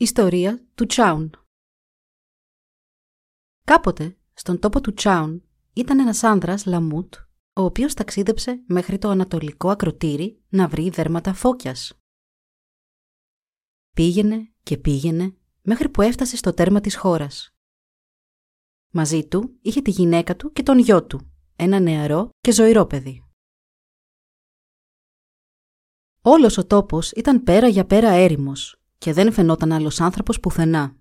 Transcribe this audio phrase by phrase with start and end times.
[0.00, 1.34] Ιστορία του Τσάουν
[3.64, 7.14] Κάποτε, στον τόπο του Τσάουν, ήταν ένας άνδρας Λαμούτ,
[7.52, 11.98] ο οποίος ταξίδεψε μέχρι το ανατολικό ακροτήρι να βρει δέρματα φώκιας.
[13.94, 17.54] Πήγαινε και πήγαινε μέχρι που έφτασε στο τέρμα της χώρας.
[18.92, 23.24] Μαζί του είχε τη γυναίκα του και τον γιο του, ένα νεαρό και ζωηρό παιδί.
[26.22, 30.96] Όλος ο τόπος ήταν πέρα για πέρα έρημος και δεν φαινόταν άλλος άνθρωπος πουθενά.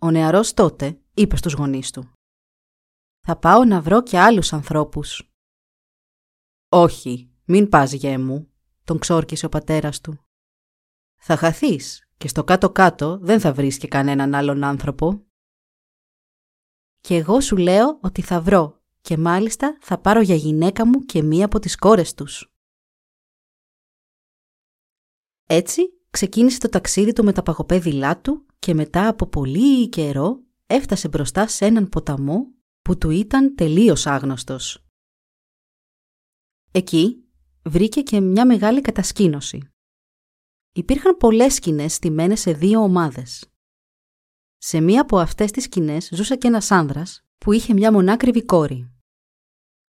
[0.00, 2.12] Ο νεαρός τότε είπε στους γονείς του
[3.26, 5.32] «Θα πάω να βρω και άλλους ανθρώπους».
[6.68, 8.52] «Όχι, μην πας γέ μου»,
[8.84, 10.18] τον ξόρκισε ο πατέρας του.
[11.16, 15.26] «Θα χαθείς και στο κάτω-κάτω δεν θα βρεις και κανέναν άλλον άνθρωπο».
[17.00, 21.22] «Και εγώ σου λέω ότι θα βρω και μάλιστα θα πάρω για γυναίκα μου και
[21.22, 22.52] μία από τις κόρες τους».
[25.46, 31.08] Έτσι ξεκίνησε το ταξίδι του με τα παγοπέδιλά του και μετά από πολύ καιρό έφτασε
[31.08, 32.46] μπροστά σε έναν ποταμό
[32.82, 34.84] που του ήταν τελείως άγνωστος.
[36.70, 37.24] Εκεί
[37.64, 39.70] βρήκε και μια μεγάλη κατασκήνωση.
[40.72, 43.52] Υπήρχαν πολλές σκηνές στημένες σε δύο ομάδες.
[44.56, 48.92] Σε μία από αυτές τις σκηνές ζούσε και ένας άνδρας που είχε μια μονάκριβη κόρη.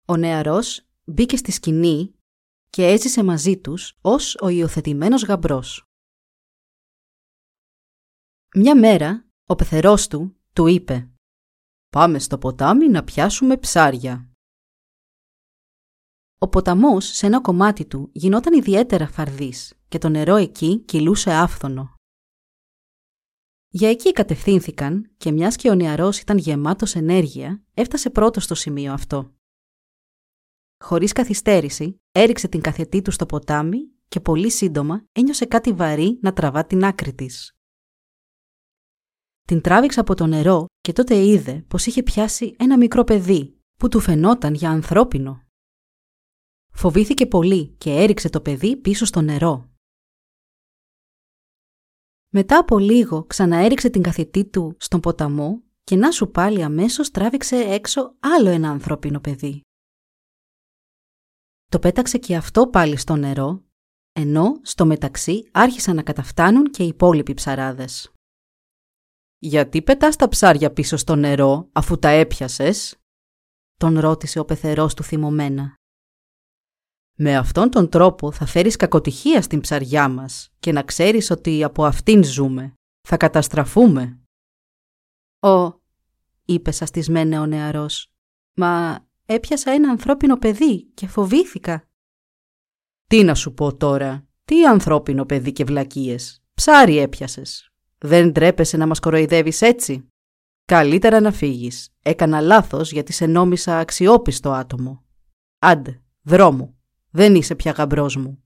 [0.07, 2.15] Ο νεαρός μπήκε στη σκηνή
[2.69, 5.90] και έζησε μαζί τους ως ο υιοθετημένος γαμπρός.
[8.55, 11.09] Μια μέρα, ο πεθερός του του είπε
[11.89, 14.29] «Πάμε στο ποτάμι να πιάσουμε ψάρια».
[16.37, 21.95] Ο ποταμός σε ένα κομμάτι του γινόταν ιδιαίτερα φαρδής και το νερό εκεί κυλούσε άφθονο.
[23.67, 28.93] Για εκεί κατευθύνθηκαν και μιας και ο νεαρός ήταν γεμάτος ενέργεια, έφτασε πρώτος στο σημείο
[28.93, 29.33] αυτό.
[30.83, 36.33] Χωρίς καθυστέρηση, έριξε την καθετή του στο ποτάμι και πολύ σύντομα ένιωσε κάτι βαρύ να
[36.33, 37.55] τραβά την άκρη της.
[39.51, 43.87] Την τράβηξε από το νερό και τότε είδε πως είχε πιάσει ένα μικρό παιδί που
[43.87, 45.43] του φαινόταν για ανθρώπινο.
[46.73, 49.69] Φοβήθηκε πολύ και έριξε το παιδί πίσω στο νερό.
[52.29, 57.55] Μετά από λίγο ξαναέριξε την καθητή του στον ποταμό και να σου πάλι αμέσως τράβηξε
[57.55, 59.61] έξω άλλο ένα ανθρώπινο παιδί.
[61.69, 63.63] Το πέταξε και αυτό πάλι στο νερό,
[64.11, 68.11] ενώ στο μεταξύ άρχισαν να καταφτάνουν και οι υπόλοιποι ψαράδες.
[69.43, 72.95] «Γιατί πετάς τα ψάρια πίσω στο νερό αφού τα έπιασες»
[73.77, 75.75] τον ρώτησε ο πεθερός του θυμωμένα.
[77.17, 81.85] «Με αυτόν τον τρόπο θα φέρεις κακοτυχία στην ψαριά μας και να ξέρεις ότι από
[81.85, 82.73] αυτήν ζούμε.
[83.07, 84.19] Θα καταστραφούμε».
[85.39, 85.81] «Ω»,
[86.45, 88.13] είπε σαστισμένα ο νεαρός,
[88.53, 91.89] «μα έπιασα ένα ανθρώπινο παιδί και φοβήθηκα».
[93.07, 97.70] «Τι να σου πω τώρα, τι ανθρώπινο παιδί και βλακίες, ψάρι έπιασες,
[98.03, 100.07] δεν τρέπεσαι να μας κοροϊδεύεις έτσι.
[100.65, 101.93] Καλύτερα να φύγεις.
[102.01, 105.03] Έκανα λάθος γιατί σε νόμισα αξιόπιστο άτομο.
[105.59, 106.75] Άντε, δρόμο.
[107.09, 108.43] Δεν είσαι πια γαμπρός μου.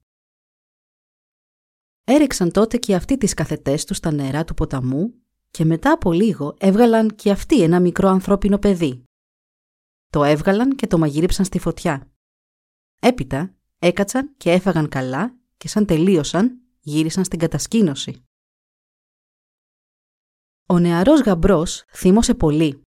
[2.04, 5.14] Έριξαν τότε και αυτοί τις καθετές τους στα νερά του ποταμού
[5.50, 9.04] και μετά από λίγο έβγαλαν και αυτοί ένα μικρό ανθρώπινο παιδί.
[10.12, 12.10] Το έβγαλαν και το μαγείριψαν στη φωτιά.
[13.00, 18.24] Έπειτα έκατσαν και έφαγαν καλά και σαν τελείωσαν γύρισαν στην κατασκήνωση.
[20.68, 22.80] Ο νεαρός γαμπρός θύμωσε πολύ.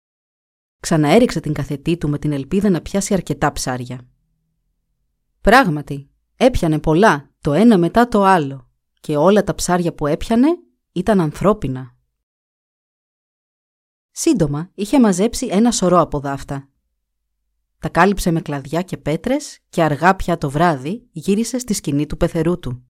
[0.80, 4.08] Ξαναέριξε την καθετή του με την ελπίδα να πιάσει αρκετά ψάρια.
[5.42, 10.48] Πράγματι, έπιανε πολλά, το ένα μετά το άλλο, και όλα τα ψάρια που έπιανε
[10.92, 11.96] ήταν ανθρώπινα.
[14.12, 16.70] Σύντομα είχε μαζέψει ένα σωρό από δάφτα.
[17.80, 22.18] Τα κάλυψε με κλαδιά και πέτρες και αργά πια το βράδυ γύρισε στη σκηνή του
[22.18, 22.90] πεθερού του.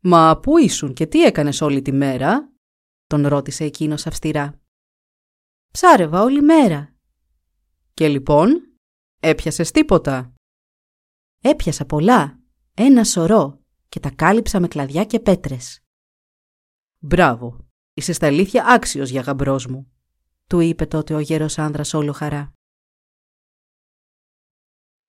[0.00, 2.50] «Μα πού ήσουν και τι έκανες όλη τη μέρα»
[3.10, 4.60] τον ρώτησε εκείνος αυστηρά.
[5.72, 6.94] Ψάρευα όλη μέρα.
[7.94, 8.78] Και λοιπόν,
[9.20, 10.34] έπιασες τίποτα;
[11.40, 12.40] Έπιασα πολλά,
[12.74, 15.80] ένα σωρό και τα κάλυψα με κλαδιά και πέτρες.
[16.98, 19.92] Μπράβο, είσαι στα αλήθεια άξιος για γαμπρός μου,
[20.46, 22.52] του είπε τότε ο γέρος άνδρας όλο χαρά.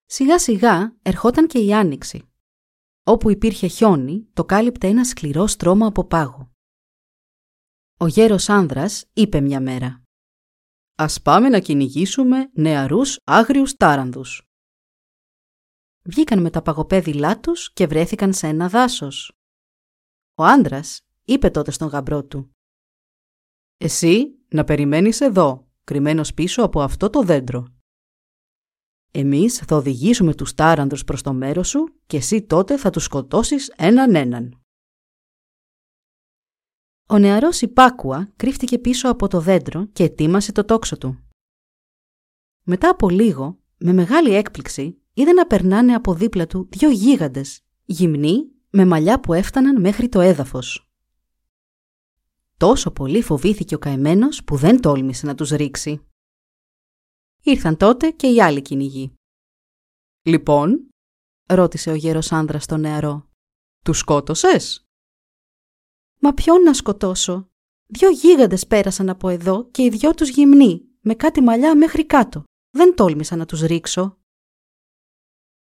[0.05, 2.31] Σιγά σιγά ερχόταν και η άνοιξη.
[3.03, 6.50] Όπου υπήρχε χιόνι, το κάλυπτε ένα σκληρό στρώμα από πάγο.
[8.01, 10.03] Ο γέρος άνδρας είπε μια μέρα
[10.95, 14.47] «Ας πάμε να κυνηγήσουμε νεαρούς άγριους τάρανδους».
[16.03, 19.31] Βγήκαν με τα παγοπέδιλά τους και βρέθηκαν σε ένα δάσος.
[20.35, 22.51] Ο άνδρας είπε τότε στον γαμπρό του
[23.77, 27.67] «Εσύ να περιμένεις εδώ, κρυμμένος πίσω από αυτό το δέντρο.
[29.11, 33.73] Εμείς θα οδηγήσουμε τους τάρανδους προς το μέρος σου και εσύ τότε θα τους σκοτώσεις
[33.77, 34.60] έναν έναν».
[37.11, 41.23] Ο νεαρός υπάκουα κρύφτηκε πίσω από το δέντρο και ετοίμασε το τόξο του.
[42.63, 48.51] Μετά από λίγο, με μεγάλη έκπληξη, είδε να περνάνε από δίπλα του δύο γίγαντες, γυμνοί,
[48.69, 50.91] με μαλλιά που έφταναν μέχρι το έδαφος.
[52.57, 56.05] Τόσο πολύ φοβήθηκε ο καημένος που δεν τόλμησε να τους ρίξει.
[57.41, 59.13] Ήρθαν τότε και οι άλλοι κυνηγοί.
[60.21, 60.89] «Λοιπόν»,
[61.45, 63.29] ρώτησε ο γέρος άνδρας τον νεαρό,
[63.83, 64.85] «τους σκότωσες»
[66.23, 67.49] «Μα ποιον να σκοτώσω;
[67.85, 72.43] Δυο γίγαντες πέρασαν από εδώ και οι δυο τους γυμνοί, με κάτι μαλλιά μέχρι κάτω.
[72.69, 74.17] Δεν τόλμησα να τους ρίξω».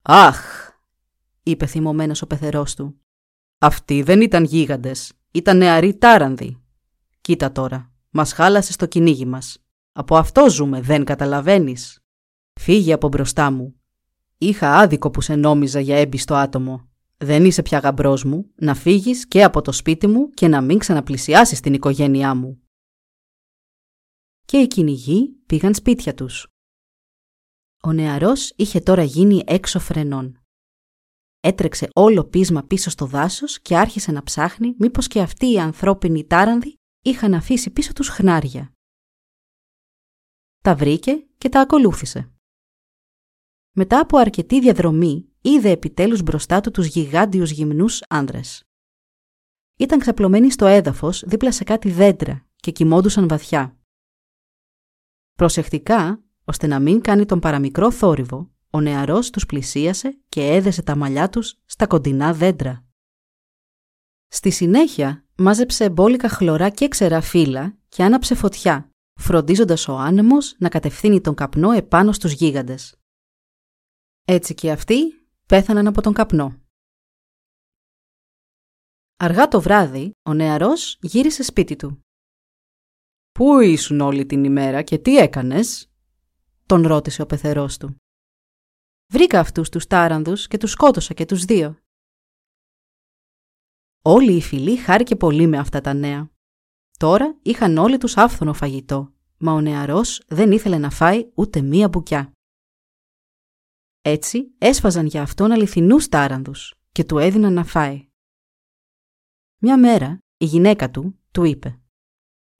[0.01, 0.69] «Αχ»,
[1.44, 3.01] είπε θυμωμένος ο πεθερός του.
[3.57, 6.63] «Αυτοί δεν ήταν γίγαντες, ήταν νεαροί τάρανδοι.
[7.21, 9.57] Κοίτα τώρα, μας χάλασε το κυνήγι μας.
[9.91, 12.00] Από αυτό ζούμε, δεν καταλαβαίνεις.
[12.53, 13.81] Φύγε από μπροστά μου.
[14.38, 16.89] Είχα άδικο που σε νόμιζα για έμπιστο άτομο.
[17.24, 20.78] Δεν είσαι πια γαμπρός μου, να φύγεις και από το σπίτι μου και να μην
[20.78, 22.62] ξαναπλησιάσεις την οικογένειά μου.
[24.46, 26.48] Και οι κυνηγοί πήγαν σπίτια τους.
[27.84, 30.42] Ο νεαρός είχε τώρα γίνει έξω φρενών.
[31.40, 36.25] Έτρεξε όλο πείσμα πίσω στο δάσος και άρχισε να ψάχνει μήπως και αυτοί οι ανθρώπινοι
[36.25, 38.72] τάρανδοι είχαν αφήσει πίσω τους χνάρια.
[40.64, 42.32] Τα βρήκε και τα ακολούθησε.
[43.75, 48.64] Μετά από αρκετή διαδρομή είδε επιτέλους μπροστά του τους γιγάντιους γυμνούς άνδρες.
[49.78, 53.78] Ήταν ξαπλωμένοι στο έδαφος δίπλα σε κάτι δέντρα και κοιμόντουσαν βαθιά.
[55.34, 60.96] Προσεκτικά, ώστε να μην κάνει τον παραμικρό θόρυβο, ο νεαρός τους πλησίασε και έδεσε τα
[60.96, 62.86] μαλλιά τους στα κοντινά δέντρα.
[64.28, 68.90] Στη συνέχεια μάζεψε μπόλικα χλωρά και ξερά φύλλα και άναψε φωτιά,
[69.20, 72.98] φροντίζοντας ο άνεμος να κατευθύνει τον καπνό επάνω στους γίγαντες.
[74.25, 76.62] Έτσι και αυτοί πέθαναν από τον καπνό.
[79.18, 82.00] Αργά το βράδυ, ο νεαρός γύρισε σπίτι του.
[83.31, 85.92] «Πού ήσουν όλη την ημέρα και τι έκανες»
[86.66, 87.96] τον ρώτησε ο πεθερός του.
[89.14, 91.78] «Βρήκα αυτούς τους τάρανδους και τους σκότωσα και τους δύο».
[94.02, 96.31] Όλη η φυλή χάρηκε πολύ με αυτά τα νέα.
[96.98, 101.88] Τώρα είχαν όλοι τους άφθονο φαγητό, μα ο νεαρός δεν ήθελε να φάει ούτε μία
[101.88, 102.31] μπουκιά.
[104.05, 108.07] Έτσι έσφαζαν για αυτόν αληθινούς τάρανδους και του έδιναν να φάει.
[109.57, 111.79] Μια μέρα η γυναίκα του του είπε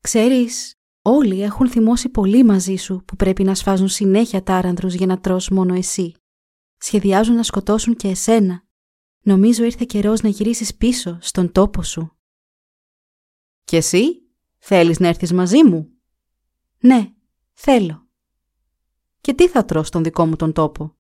[0.02, 5.20] «Ξέρεις, όλοι έχουν θυμώσει πολύ μαζί σου που πρέπει να σφάζουν συνέχεια τάρανδρους για να
[5.20, 6.16] τρως μόνο εσύ.
[6.78, 8.64] Σχεδιάζουν να σκοτώσουν και εσένα.
[9.22, 12.18] Νομίζω ήρθε καιρός να γυρίσεις πίσω στον τόπο σου».
[13.64, 14.04] «Και εσύ,
[14.58, 15.90] θέλεις να έρθεις μαζί μου»
[16.80, 17.14] «Ναι,
[17.54, 18.08] θέλω».
[19.22, 20.98] «Και τι θα τρως στον δικό μου τον τόπο»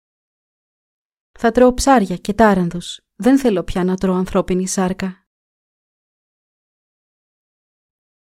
[1.39, 2.99] Θα τρώω ψάρια και τάρανδους.
[3.15, 5.27] Δεν θέλω πια να τρώω ανθρώπινη σάρκα.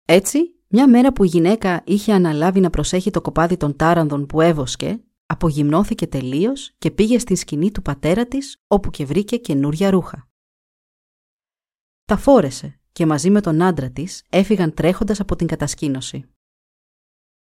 [0.05, 4.41] Έτσι, μια μέρα που η γυναίκα είχε αναλάβει να προσέχει το κοπάδι των τάρανδων που
[4.41, 10.27] έβοσκε, απογυμνώθηκε τελείως και πήγε στη σκηνή του πατέρα της, όπου και βρήκε καινούρια ρούχα.
[12.05, 16.29] Τα φόρεσε και μαζί με τον άντρα της έφυγαν τρέχοντας από την κατασκήνωση.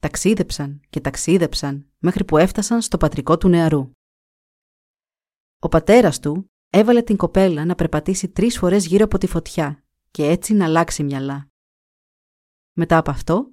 [0.02, 3.92] Ταξίδεψαν και ταξίδεψαν μέχρι που έφτασαν στο πατρικό του νεαρού.
[5.66, 10.26] Ο πατέρας του έβαλε την κοπέλα να περπατήσει τρεις φορές γύρω από τη φωτιά και
[10.26, 11.48] έτσι να αλλάξει μυαλά.
[12.74, 13.52] Μετά από αυτό,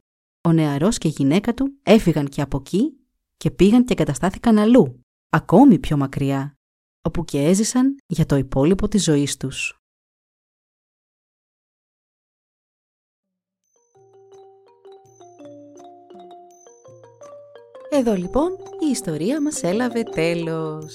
[0.48, 2.92] ο νεαρός και η γυναίκα του έφυγαν και από εκεί
[3.36, 6.54] και πήγαν και εγκαταστάθηκαν αλλού, ακόμη πιο μακριά,
[7.02, 9.76] όπου και έζησαν για το υπόλοιπο της ζωής τους.
[17.90, 18.50] Εδώ λοιπόν
[18.86, 20.94] η ιστορία μας έλαβε τέλος